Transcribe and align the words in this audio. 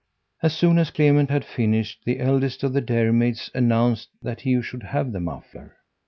As 0.41 0.55
soon 0.57 0.79
as 0.79 0.89
Clement 0.89 1.29
had 1.29 1.45
finished, 1.45 2.05
the 2.05 2.19
eldest 2.19 2.63
of 2.63 2.73
the 2.73 2.81
dairymaids 2.81 3.51
announced 3.53 4.09
that 4.23 4.41
he 4.41 4.59
should 4.63 4.81
have 4.81 5.11
the 5.11 5.19
muffler. 5.19 5.77